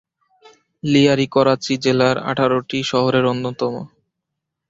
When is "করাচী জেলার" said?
1.27-2.17